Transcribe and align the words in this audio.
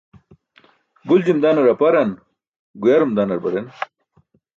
Guljim 1.11 1.43
danar 1.43 1.69
aparan, 1.73 2.13
guyarum 2.87 3.13
danar 3.21 3.45
baren. 3.45 3.69